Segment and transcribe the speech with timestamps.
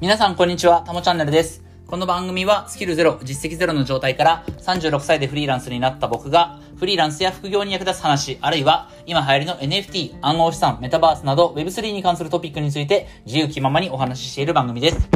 [0.00, 1.62] 皆さんこんにちは、たもチャンネルです。
[1.86, 15.10] この番組はスキルゼロ、実績ゼロの状態から36歳でフリーランスになった僕がフリーランスや副業に役立つ話、あるいは今流行りの NFT、暗号資産、メタバースなど Web3 に関するトピックについて自由気ままにお話ししている番組です。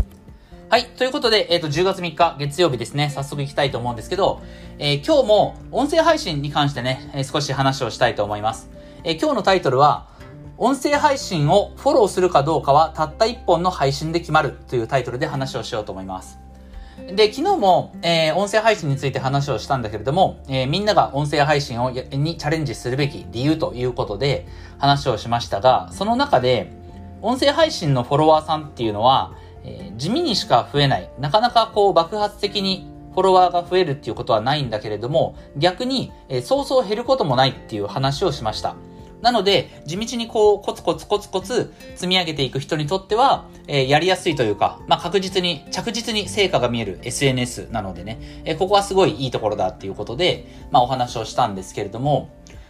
[0.69, 0.85] はい。
[0.85, 3.09] ということで、えっ、と、10月3日、月曜日ですね。
[3.09, 4.43] 早速行きたいと思うんですけど、
[4.79, 8.69] えー今日も音声配信に関してね、えー少し話をしたいと思います。
[9.07, 10.09] え今日のタイトルは、
[10.57, 16.39] 音声配信をフォローするかどうかはたった1本の配信で決まるというタイトルで話をしようと思います。
[17.17, 24.47] で、昨日も、えー音声配信について話をしたんだけれども、えーみんなが音声配信をにチャレンジするべき理由ということで
[24.79, 26.71] 話をしましたが、その中で、
[27.21, 29.33] 音声配信のフォロワーさんっていうのは、
[29.65, 31.11] えー地味にしか増えない。
[31.19, 38.77] なかなかこう爆発的にフォロワーが増えるっていうことはないんだけれども、逆に、えーそうそう減ることもないっていう話をしました。
[39.25, 52.29] なので、地道にこう、コツコツコツコツ積み上げていく人にとっては、えーやりやすいというか、まあ、確実に、着実に成果が見える SNS なのでね、えーここはすごいいいところだっていうことで、まあ、お話をしたんですけれども、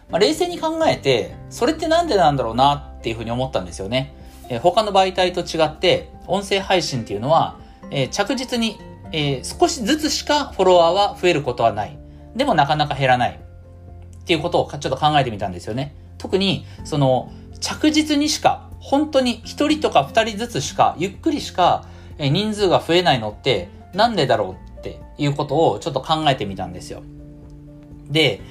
[0.09, 4.15] まあ、冷静に考えて、それってなんでなんだろうなっていうふうに思ったんですよね。
[4.47, 7.57] えー他の媒体と違って、音声配信っていうのは、
[7.91, 8.77] えー着実に、
[9.11, 11.97] えー少しずつしかフォロワーは増えることはない。
[12.33, 13.39] でもなかなか減らない。
[14.21, 15.93] っていうことをちょっと考えてみたんですよね。
[16.25, 21.85] 特に、その、着実にしか、本当に一人とか二人ずつしか、ゆっくりしか、
[22.17, 27.03] 人数が増えないのって、なんでだろうっていうことをちょっと考えてみたんですよ。
[28.09, 28.41] で、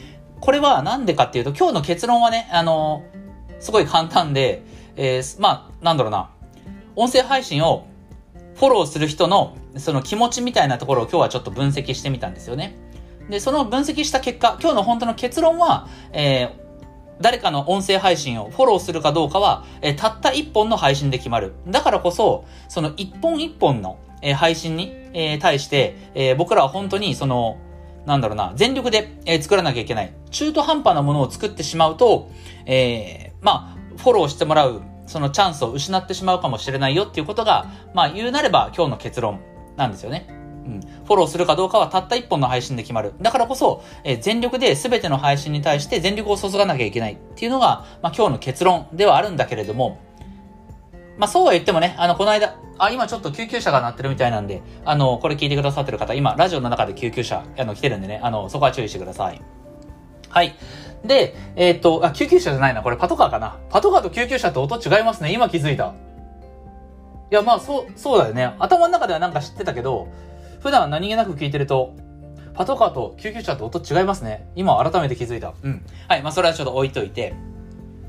[0.40, 3.02] これはなんでかっていうと、今日の結論はね、あの、
[3.58, 4.62] すごい簡単で、
[4.94, 6.30] えーまあ、なんだろうな、
[6.94, 7.86] 音声配信を
[8.54, 12.76] フォローする人のその気持ちみたいなところを今日はちょっと分析してみたんですよね。
[13.28, 16.63] で、その分析した結果、今日の本当の結論は、えー
[17.24, 21.54] 誰かの音声配信をフォローするかどうかは、えたった一本の配信で決まる。
[21.66, 27.56] だからこそ、その一本一本の、え配信に、え対して、え僕らは本当にその、
[28.04, 30.12] なんだろうな、全力で、え作らなきゃいけない。
[30.32, 32.28] 中途半端なものを作ってしまうと、
[32.66, 39.40] えーまあ、フォローしてもらう、そのチャンスを失ってしまうかもしれないよっていうことが、まあ、言うなれば今日の結論
[39.78, 40.43] なんですよね。
[40.64, 40.80] うん。
[40.80, 43.14] フォローするかどうかはたった一本の配信で決まる。
[43.20, 50.00] だからこそ、えー全力で全ての配信に対して全力を注がなきゃいけないっていうのが、まあ今日の結論ではあるんだけれども、
[51.18, 59.40] まあそうは言ってもね、あの、この間、あ、今ちょっと救急車が鳴ってるみたいなんで、あの、これ聞いてくださってる方、今、ラジオの中で救急車、あの、来てるんでね、あの、そこは注意してください。
[60.28, 60.56] はい。
[61.04, 62.82] で、えーっと、あ、救急車じゃないな。
[62.82, 63.58] これパトカーかな。
[63.70, 65.32] パトカーと救急車って音違いますね。
[65.32, 65.94] 今気づいた。
[67.30, 68.54] いや、まあ、そう、そうだよね。
[68.58, 70.08] 頭の中ではなんか知ってたけど、
[70.64, 71.94] 普段何気なく聞いてると、
[72.54, 74.48] パトカーと救急車って音違いますね。
[74.56, 75.52] 今改めて気づいた。
[75.62, 75.84] うん。
[76.08, 76.22] はい。
[76.22, 77.34] まあ、それはちょっと置いといて。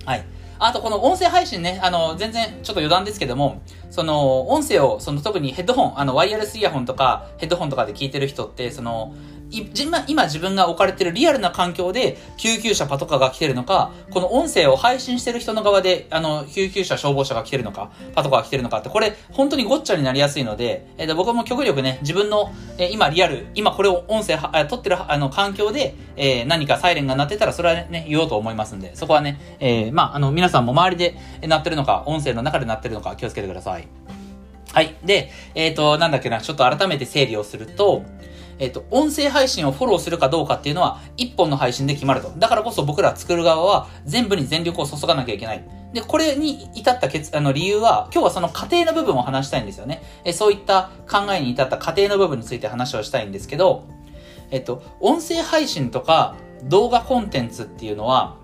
[0.06, 0.26] はい。
[0.58, 33.88] あと、この音声配信ね、あの、全然ちょっと余談ですけども、その、音声を、その特にヘッドホン、あの、ワイヤレスイヤホンとか、ヘッドホンとかで聞いてる人って、その、い今今自分が置かれてるリアルな環境で救急車パトカーが来てるのか、この音声を配信してる人の側で、あの、救急車消防車が来てるのか、パトカーが来てるのかって、これ本当にごっちゃになりやすいので、えーと僕も極力ね、自分の、えー今リアル、今これを音声は、撮ってるあの環境で、えー何かサイレンが鳴ってたら、それはね、言おうと思いますんで、そこはね、えーまあ、あの、皆さんも周りで鳴ってるのか、音声の中で鳴ってるのか気をつけてください。
[34.74, 34.94] はい。
[35.06, 38.04] で、えっ、と、なんだっけな、ちょっと改めて整理をすると、
[38.60, 42.32] えっ、と、音声配信をフォローするかどうかっていうのは、一本の配信で決まると。
[42.38, 45.64] だからこそ僕ら作る側は、全部に全力を注がなきゃいけない。
[45.94, 50.02] で、これに至った結、あの、理由は、今日はその過程の部分を話したいんですよね。
[50.24, 53.84] えそういった考えに至った過程の部分について話をしたいんですけど、
[54.52, 58.36] えっと、音声配信とか動画コンテンツっていうのは、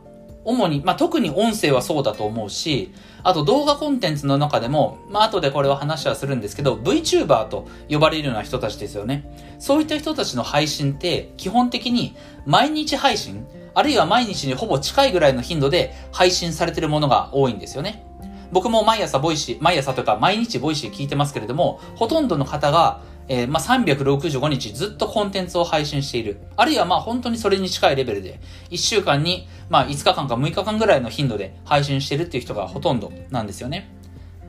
[0.44, 2.94] 主に、まあ、特に音声はそうだと思うし、
[3.24, 9.58] あと動画コンテンツの中でも、まあ、後でこれは話はするんですけど、VTuber と呼ばれるような人たちですよね。
[9.60, 12.16] そういった人たちの配信って、基本的に
[12.46, 18.06] 毎日配信、あるいは毎日にほぼ近いぐらいの頻度で配信されてるものが多いんですよね。
[18.52, 26.38] 僕も毎朝 Voicy、毎朝とか毎日 Voicy 聞いてますけれども、ほとんどの方が、えーまあ、365日ずっとコンテンツを配信している。
[26.58, 28.40] あるいはまあ本当にそれに近いレベルで、
[28.70, 33.90] 1週間にまあ5日間か6日間ぐらいの頻度で配信してるっていう人がほとんどなんですよね。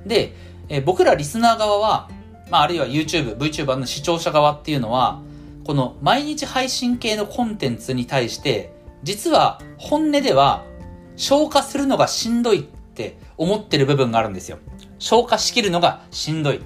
[0.06, 0.34] で、
[0.68, 2.08] えー僕らリスナー側は、
[2.50, 5.20] まああるいは YouTube、VTuber の視聴者側っていうのは、
[5.64, 8.72] この毎日配信系のコンテンツに対して、
[9.02, 10.64] 実は本音では
[11.16, 14.58] 消化するのがしんどいって思ってる部分があるんですよ。
[14.98, 16.60] 消化しきるのがしんどい。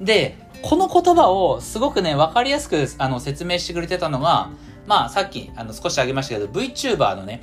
[0.00, 4.50] で、この言葉をすごくね、わかりやすくあの説明してくれてたのが、
[4.86, 7.42] まあさっきあの少し挙げましたけど、VTuber のね、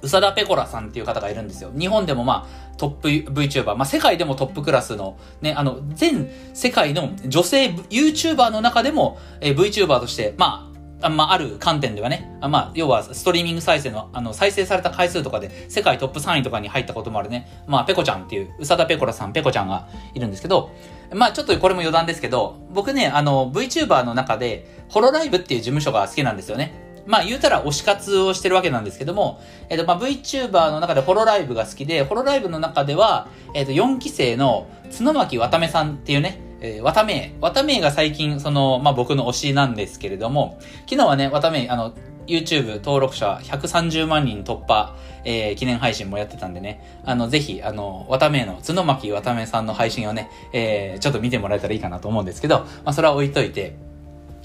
[0.00, 1.70] 宇佐田ペコラさんっていう方がいるんですよ。
[1.78, 10.71] 日本でもまあ、トップ VTuber、まあ世界でもトップクラスの、ね、あの、全世界の女性 YouTuber の中でも、えー、VTuber として、まあ、
[11.08, 20.70] まあ、ある観点ではね、あまあ、要は、ストリーミング再生の、あの、再生された回数とかで、世界トップ3位とかに入ったこともあるね、まあ、ペコちゃんっていう、宇佐田ペコラさん、ペコちゃんがいるんですけど、
[21.14, 26.82] まあ、ちょっとこれも余談ですけど、僕ね、あの、VTuber の中で、ホロライブっていう事務所が好きなんですよね。
[27.06, 41.92] まあ言うたら推し活をしてるわけなんですけども、えっ、とまあ VTuber の中でホロライブが好きで、ホロライブの中では、えっ、と4期生の角巻渡目さんっていうね、えー、渡目、渡目が最近、その、まあ僕の推しなんですけれども、昨日はね、渡目、あの、
[42.26, 53.74] YouTube 登録者130万人突破、えー、記念配信もやってたんでね、あの、ぜひ、あの、渡目の、角巻渡目さんの配信をね、えー、ちょっと見てもらえたらいいかなと思うんですけど、まあ、それは置いといて、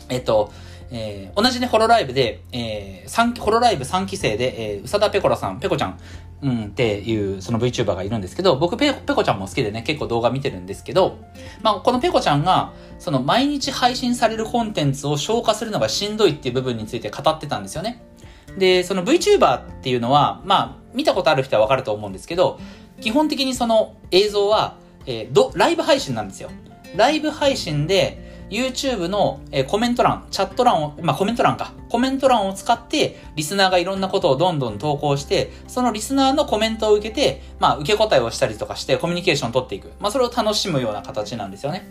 [0.10, 0.52] えっ、と、
[0.90, 6.00] えー、同じね、ホロライブで、えー、3、ホロライブ3期生で、えー、うさだペコラさん、ペコちゃん、
[6.42, 11.18] うん、っていう、その VTuber がいるんですけど、僕ペ、ペコちゃんも好きでね、結構動画見てるんですけど、
[11.64, 18.04] まあ、このペコちゃんが、その毎日配信されるコンテンツを消化するのがしんどいっていう部分について語ってたんですよね。
[18.58, 22.60] で、その VTuber っていうのは、まあ、見たことある人はわかると思うんですけど、
[23.02, 24.76] 基本的にその映像は、
[25.08, 26.52] えー、ライブ配信なんですよ。
[26.96, 31.74] ライブ配信で、YouTube の、えコメント欄、チャット欄を、まあ、コメント欄か。
[31.90, 39.92] コメント欄を使って、リスナーがいろんなことをどんどん投稿して、そのリスナーのコメントを受けて、まあ、受け答えをしたりとかして、コミュニケーションを取っていく。
[40.00, 41.88] まあ、それを楽しむような形なんですよね。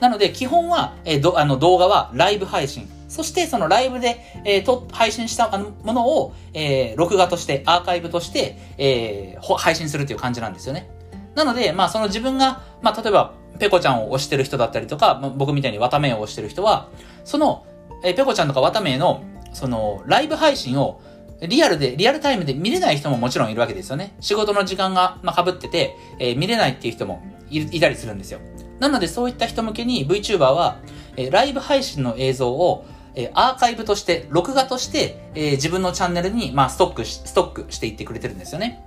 [0.00, 2.88] なので、基本は、えー、ど、あの、動画はライブ配信。
[3.08, 10.90] そして、そのライブで、えー、と、配信したものを、えー、録画として、アーカイブとして、えー、配信するという感じなんですよね。
[11.34, 16.88] なので、まあ、その自分が、まあ、例えば、ペコちゃんを推してる人だったりとか、僕みたいに綿名を推してる人は、
[17.24, 17.66] その、
[18.02, 19.22] えペコちゃんとか綿名の、
[19.52, 21.00] その、ライブ配信を、
[21.40, 24.14] リアルで、リアルタイムで見れない人ももちろんいるわけですよね。
[24.20, 28.40] 仕事の時間が、まあ、被ってて、えー、見れないっていう人もいいたりするんですよ。
[28.80, 30.78] なので、そういった人向けに VTuber は、
[31.16, 32.84] えー、ライブ配信の映像を、
[33.14, 38.82] えー、アーカイブとして、録画として、えー、自分のチャンネルに、まあ、ストックし、ストックしていってくれてるんですよね。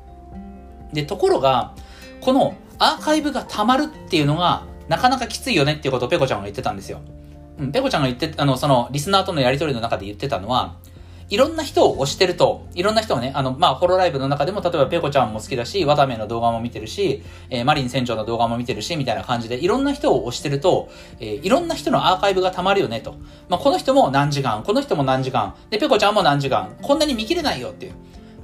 [0.94, 1.74] で、ところが、
[2.22, 7.02] このアーカイブが溜まるっていうのが、なかなかきついよねっていうことをペコちゃんが言ってたんですよ。
[7.60, 10.76] うん、ペコちゃんが言って、あの、その、リスナーとのやりとりの中で言ってたのは、
[11.30, 20.90] いろんな人を推してると、いろんな人をね、あの、まあ、ホロライブの中でも、例えばペコちゃんも好きだし、ワタメの動画も見てるし、えー、マリン船長の動画も見てるし、みたいな感じで、いろんな人を推してると、
[21.20, 23.16] えー、いろんな人のアーカイブが溜まるよね、と。
[23.50, 27.94] まあ、この人も何時間、この人も何時間、で、ペコちゃんも何時間、こんなに見切れないよっていう。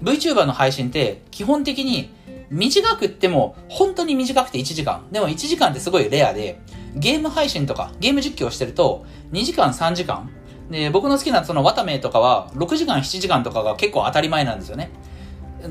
[0.04, 2.10] VTuber の配信って、基本的に、
[2.54, 5.08] 短くっても、本当に短くて1時間。
[5.12, 6.60] でも1時間ってすごいレアで、
[6.96, 10.30] ゲーム配信とか、ゲーム実況してると、2時間3時間
[10.70, 14.92] で、僕の好きなそのワタメとかは、6時間7時間とかが結構当たり前なんですよね。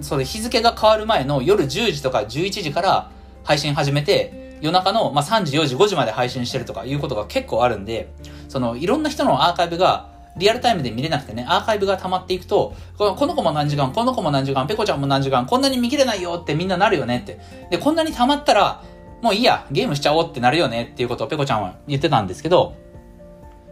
[0.00, 3.10] それ日付が変わる前の夜10時とか11時から
[3.44, 8.12] 配信始めて、夜中の、まあ、3時、4時、5時まで配信してるとかいうことが結構あるんで、
[8.48, 17.38] その、いろんな人のアーカイブがリアルタイムで見れなくてね、アーカイブが溜まっていくと、この子も何時間、この子も何時間、ペコちゃんも何時間、こんなに見切れないよってみんななるよねって。
[17.70, 18.82] で、こんなに溜まったら、
[19.20, 22.74] もういいや、ゲームしちゃおうってなるよねっていうことをペコちゃんは言ってたんですけど、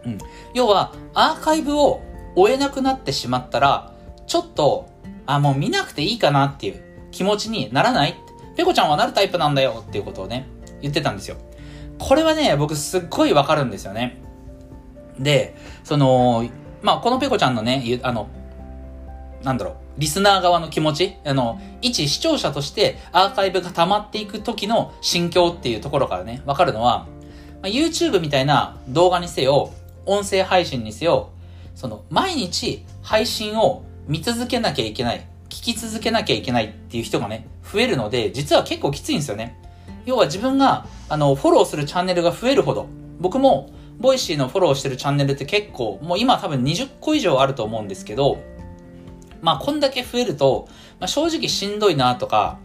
[0.05, 0.17] うん。
[0.53, 2.01] 要は、アーカイブを
[2.35, 3.93] 追えなくなってしまったら、
[4.27, 4.87] ちょっと、
[5.25, 6.81] あ、もう見なくていいかなっていう
[7.11, 8.15] 気持ちにならない
[8.55, 10.47] ペコちゃんはなるタイプなんだよっていうことをね、
[10.81, 11.37] 言ってたんですよ。
[11.99, 14.21] これはね、僕すっごいわかるんですよね。
[15.21, 16.49] で、その、
[16.81, 18.27] まあ、このペコちゃんのね、あの、
[19.43, 27.07] なんだろう、リスナー側の気持ち、あの、一視聴者としてアーカイブが溜まっていく時の心境っていうところからね、わかるのは、
[27.61, 29.71] まあ、YouTube みたいな動画にせよ、
[30.05, 31.29] 音声配信にせよ、
[31.75, 39.57] その、毎日配信を見続けなきゃいけない、聞き続けなきゃいけないっていう人がね、増えるので、実は結構きついんですよね。
[40.05, 42.87] 要は自分が、あの、フォローするチャンネルが増えるほど、
[43.19, 43.69] 僕も、
[44.01, 48.39] Voicy のフォローしてるチャンネルって結構、もう今多分20個以上あると思うんですけど、
[49.41, 50.67] まあこんだけ増えると、
[50.99, 52.59] まあ、正直しんどいなとか、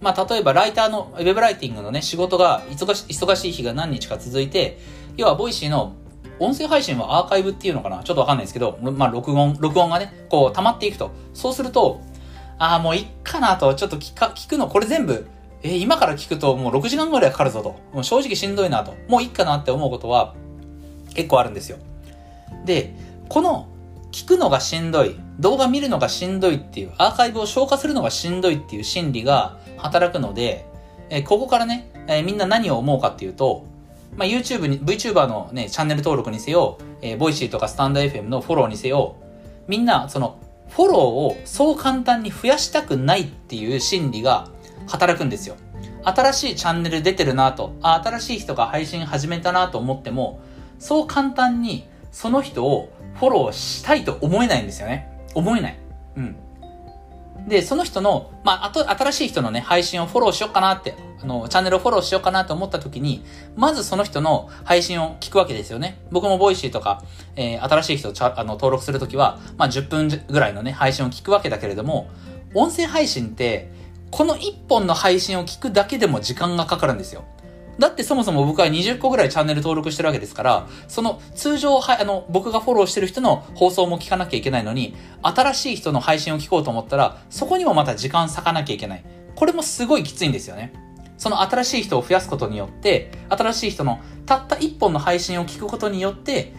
[0.00, 4.78] まあ例えばライターの、ウェブライティングのね、仕事が忙し忙しい日が何日か続いて、
[5.16, 5.94] 要は Voicy の
[6.38, 8.02] 音声配信はアーカイブっていうのかな？
[8.02, 11.12] ちょっとわかんないですけど、まあ録音、録音がね、こう溜まっていくと。
[11.32, 12.00] そうすると、
[12.58, 15.26] ああ、もういっかなと、ちょっと聞か、聞くの、これ全部、
[15.62, 17.76] えー、今から聞くともう6時間ぐらいかかるぞと。
[17.92, 18.94] もう正直しんどいなと。
[19.08, 20.34] もういっかなって思うことは
[21.14, 21.78] 結構あるんですよ。
[22.64, 22.94] で、
[23.28, 23.68] この
[24.12, 30.66] 聞くのがしんどい、動画見るのがしんどいっていう、アーカイブを消化するのがしんどいっていう心理が働くので、
[31.10, 33.64] え、ここからね、え、みんな何を思うかっていうと、
[34.16, 39.16] まあ、YouTube に、VTuber のね、チャンネル登録にせよ、えー、ボイシーとかスタンド FM のフォローにせよ、
[39.66, 44.48] みんな、その、フォローをそう簡単に増やしたくないっていう心理が
[44.86, 45.56] 働くんですよ。
[46.04, 50.40] 新しいチャンネル出てるなと、あ、新しい人が配信始めたなと思っても、
[50.84, 55.10] そう簡単にその人をフォローしたいと思えないんですよね。
[55.34, 55.78] 思えない。
[56.16, 56.36] うん。
[57.48, 63.24] で、その人の、まあ、あと、新しい人のね、配信をフォローしようかなって、あの、チャンネルをフォローしようかなと思った時に、
[63.56, 66.02] まずその人の配信を聞くわけですよね。
[66.10, 67.02] 僕もボイシーとか、
[67.34, 72.10] えー、新しい人をあの登録するときは、まあ、10分ぐらいのね、配信を聞くわけだけれども、
[72.52, 73.70] 音声配信って、
[74.10, 77.24] この1本の配信を聞くだけでも時間がかかるんですよ。
[77.78, 89.04] だってそもそも僕は20個ぐらいチャンネル登録してるわけですから、その通常は、あの、僕がフォローしてる人の放送も聞かなきゃいけないのに、新しい人の配信を聞こうと思ったら、そこにもまた時間割かなきゃいけない。
[89.34, 90.72] これもすごいきついんですよね。
[91.16, 96.52] その新しい人を増やすことによって、新しい人のたった1本の配信を聞くことによって、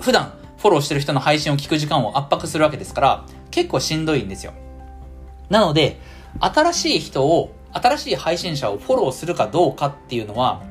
[0.00, 4.52] 普段フォローしてる人の配信を聞く時間を圧迫するわけですから、結構しんどいんですよ。
[5.48, 6.00] なので、
[6.40, 10.62] 新しい人を新しい配信者をフォローするかどうかっていうのは、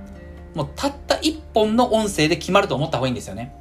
[0.54, 3.54] もうたった一本の音声で決まると思った方がいいんですよね。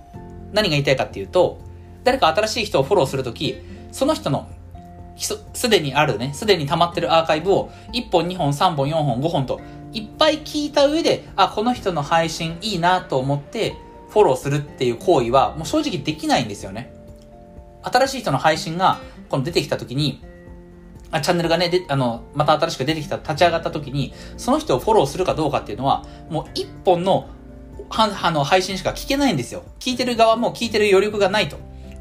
[0.52, 1.58] 何が言いたいかっていうと、
[2.04, 3.58] 誰か新しい人をフォローするとき、
[3.92, 4.48] その人の
[5.16, 9.60] すでにあるね、すでに溜まってるアーカイブを1本、2本、3本、4本、5本と
[9.92, 13.76] いっぱい聞いた上で、あ、この人の配信いいなと思って
[14.10, 16.92] フォローするっていう行為はもう正直できないんですよね。
[17.82, 18.98] 新しい人の配信が
[19.28, 20.22] この出てきた時に、
[21.14, 27.28] あチャンネルがね、で、あの、また新しく出てきた、立ち上がった時に、その人をフォローするかどうかっていうのは、もう一本の、
[27.88, 29.62] は、あの、配信しか聞けないんですよ。
[29.78, 31.58] 聞いてる側も聞いてる余力がないと。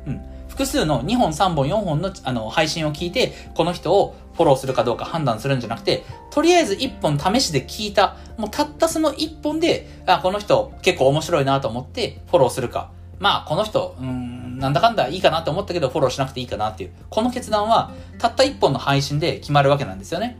[0.07, 0.19] うん。
[0.47, 12.89] 複数の2本、3本、4本の、あの、配信を聞いて、この人をフォローするかどうか判断するんじゃなくて、とりあえず1本試しで聞いた、もうたったその1本で、あ、この人結構面白いなと思ってフォローするか。
[13.23, 16.91] まあ、この人、うん、なんだかんだいいかなって思ったけど、フォローしなくていいかなっていう。
[17.09, 20.37] この決断は、たった一本の配信で決まるわけなんですよね。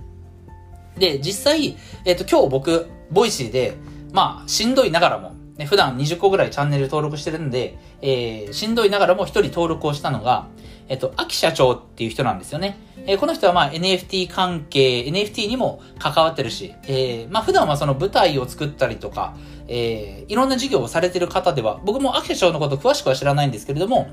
[0.98, 3.78] で、実際、えっ、ー、と、今日僕、ボイシーで、
[4.12, 10.48] まあ、しんどいながらも、ね、普段20個ぐらいチャンネル登録してるんで、えー、しんどいながらも一人登録をしたのが、
[10.90, 12.78] えっ、と、秋社長っていう人なんですよね。
[13.06, 19.36] えー、この人はまあ NFT 関係、NFT にも関わってるし、えー、まあ普段はその舞台を作ったりとか、
[19.68, 24.08] えー、いろんな事業をされてる方では、僕も秋社長のこと詳しくは知らないんですけれども、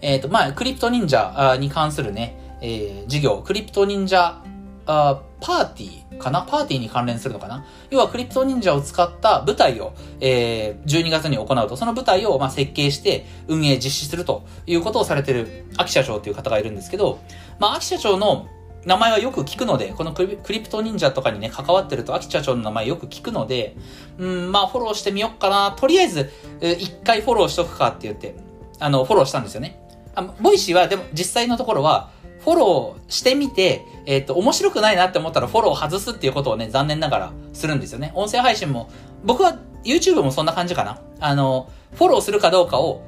[0.00, 4.41] えっ、ー、と、まあ、クリプト忍者に関するね、えー、事業、クリプト忍者
[4.86, 6.42] あパーティーかな？
[6.42, 7.64] パーティーに関連するのかな？
[7.90, 17.20] 要はクリプト忍者を使った舞台を、えー、12月に行うと、その舞台を、まあ、設計して運営実施するということをされてる秋社長という方がいるんですけど、
[17.58, 18.48] まあ、秋社長の
[18.84, 23.76] 名前はよく聞くので、このクリプト忍者とかにね、関わってると、秋社長の名前よく聞くので、
[24.18, 25.70] うん、まあ、フォローしてみよっかな。
[25.70, 28.34] とりあえず、一回フォローしとくかって言って、
[28.80, 29.80] あの、フォローしたんですよね。
[30.16, 32.10] あ、ボイシーは、でも、実際のところは、
[32.44, 38.12] フォローしてみて、えっ、ー、と、面白くないなって思ったらフォロー外すっていうことをね、残念ながらするんですよね。
[38.14, 38.90] 音声配信も、
[39.24, 41.00] 僕は YouTube もそんな感じかな。
[41.20, 43.02] あの、フォローするかどうかを、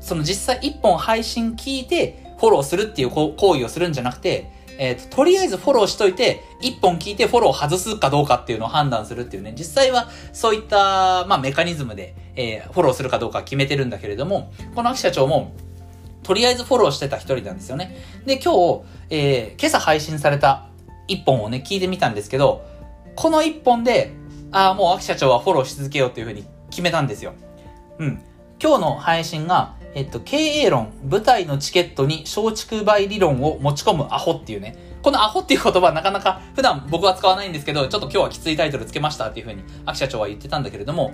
[0.00, 15.52] その実際一本配信聞いて、フォローするっていう行為をするんじゃなくて、えっ、ー、と、とりあえずフォローしといて、一本聞いてフォロー外すかどうかっていうのを判断するっていうね、実際はそういった、まあ、メカニズムで、えー、フォローするかどうか決めてるんだけれども、この秋社長も、
[16.22, 17.96] とりあえずフォローしてた一人なんですよね。
[18.26, 20.66] で、今日、えー、今朝配信された
[21.08, 22.64] 一本をね、聞いてみたんですけど、
[23.16, 24.12] この一本で、
[24.52, 27.34] ああ、もう秋社長はフォローし続けようっていうふうに決めたんですよ。
[27.98, 28.20] うん。
[28.62, 41.12] 今日の配信が、えっと、経営論、舞台のチケットに松竹梅理論を持ち込むアホっていうね、このアホっていう言葉はなかなか普段僕は使わないんですけど、ちょっと今日はきついタイトルつけましたっていう風に、秋社長は言ってたんだけれども、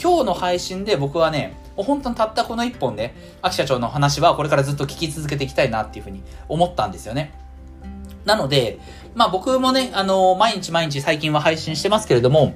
[0.00, 7.32] 今日の配信で僕はね、本当にたったこの一本で、秋社長の話はこれからずっと聞き続けていきたいなっていう風に思ったんですよね。
[8.24, 8.78] なので、
[9.14, 12.54] まあ僕もね、あの毎日毎日最近は配信してますけれども、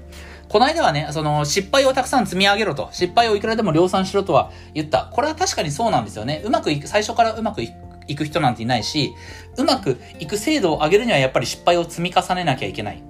[0.49, 5.09] この間はね、その失敗をたくさん積み上げろと、失敗をいくらでも量産しろとは言った。
[5.11, 6.43] これは確かにそうなんですよね。
[6.45, 7.73] うまくいく、最初からうまくい
[8.15, 9.15] く人なんていないし、
[9.57, 13.03] うまくいく精度を上げるにはやっぱり失敗を積み重ねなきゃいけない。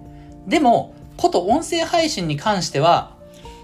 [0.47, 3.12] でも、こと音声配信に関しては、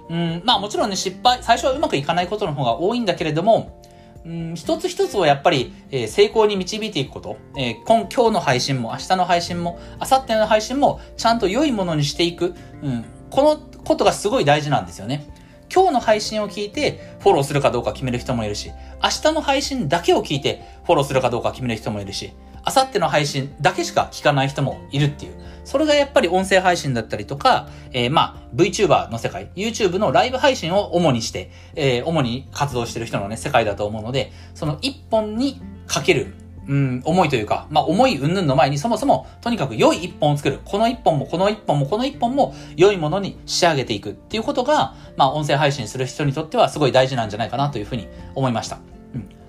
[0.08, 3.82] うん、まあもちろんね、失敗、最初はうまくいかないことの方が多いんだけれども、
[4.24, 15.26] うん、一つ一つをやっぱり、えー、成功に導いていくこと、えー、今、今日の配信も、明日の配信も、明後日の配信も、ちゃんと良いものにしていく、うん、このことがすごい大事なんですよね。
[15.72, 18.70] 今日の配信を聞いてフォローするかどうか決める人もいるし、
[19.02, 22.32] 明日の配信だけを聞いてフォローするかどうか決める人もいるし、
[22.68, 25.32] 明後日の配信だけしか聞かない人もいるっていう。
[25.64, 36.34] それがやっぱり音声配信だったりとか、えー、まあ、VTuber の世界、YouTube のライブ配信を主にして、えー、主に活動してる人のね、世界だと思うので、その一本にかける、
[36.66, 40.60] うん、思いというか、まあ、思い云々の前にそもそも、とにかく良い一本を作る。
[40.64, 48.78] この一本も、この一本も、この一本も、良いものに仕上げていくっていうことが、まあ、音声配信する人にとってはすごい大事なんじゃないかなというふうに思いました。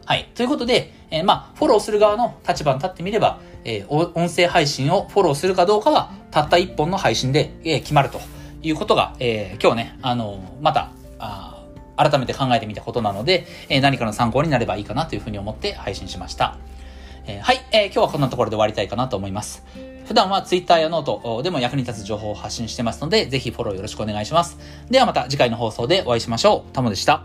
[0.09, 0.27] はい。
[0.33, 8.19] ということで、えー、まあ、フォローする側の立場に立ってみれば、えー、音声配信をフォローするかどうかは、たった一本の配信で、えー、決まると
[8.63, 10.89] いうことが、えー、今日ね、あのまた、
[11.19, 11.63] あ
[11.95, 16.57] 改めて考えてみたことなので、え何かの参考になればいいかなというふうに思って配信しました。
[17.27, 19.63] えはい、え、今日はこんなところで終わりたいかなと思います。
[20.07, 24.57] 普段は Twitter やノートでも役に立つ情報を発信してますので、ぜひフォローよろしくお願いします。
[24.89, 26.73] ではまた次回の放送でお会いしましょう。
[26.73, 27.21] タモでした。